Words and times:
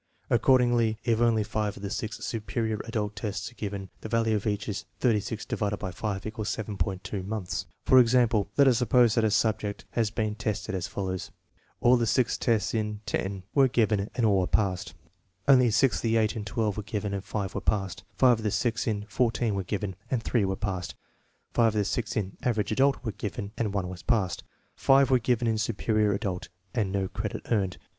Accordingly, 0.31 0.97
if 1.03 1.21
only 1.21 1.43
five 1.43 1.77
of 1.77 1.83
the 1.83 1.91
six" 1.91 2.17
superior 2.25 2.79
adult" 2.85 3.15
tests 3.17 3.51
are 3.51 3.53
given, 3.53 3.91
the 3.99 4.09
value 4.09 4.35
of 4.35 4.47
each 4.47 4.67
is 4.67 4.85
36 4.99 5.45
* 5.45 5.45
6 5.45 5.45
7.2 5.61 7.23
months. 7.27 7.67
For 7.85 7.99
example, 7.99 8.49
let 8.57 8.67
us 8.67 8.79
suppose 8.79 9.13
that 9.13 9.23
a 9.23 9.29
subject 9.29 9.85
has 9.91 10.09
been 10.09 10.33
tested 10.33 10.73
as 10.73 10.87
follows: 10.87 11.29
All 11.81 11.97
the 11.97 12.07
six 12.07 12.35
tests 12.39 12.73
in 12.73 13.01
X 13.13 13.43
were 13.53 13.67
given 13.67 14.09
and 14.15 14.25
all 14.25 14.39
were 14.39 14.47
passed; 14.47 14.95
only 15.47 15.69
six 15.69 15.97
of 15.97 16.01
the 16.01 16.17
eight 16.17 16.35
in 16.35 16.43
XII 16.47 16.53
were 16.75 16.81
given 16.81 17.13
and 17.13 17.23
five 17.23 17.53
were 17.53 17.61
passed; 17.61 18.03
five 18.15 18.39
of 18.39 18.43
the 18.43 18.49
six 18.49 18.87
in 18.87 19.03
XTV 19.05 19.51
were 19.51 19.61
given 19.63 19.95
and 20.09 20.23
three 20.23 20.45
were 20.45 20.55
passed; 20.55 20.95
five 21.53 21.75
of 21.75 21.79
the 21.79 21.85
six 21.85 22.17
in" 22.17 22.37
average 22.41 22.71
adult" 22.71 22.97
were 23.05 23.11
given 23.11 23.51
and 23.55 23.71
one 23.75 23.87
was 23.87 24.01
passed; 24.01 24.43
five 24.75 25.11
were 25.11 25.19
given 25.19 25.47
in" 25.47 25.59
superior 25.59 26.11
adult" 26.11 26.49
and 26.73 26.91
no 26.91 27.07
credit 27.07 27.45
earned. 27.51 27.77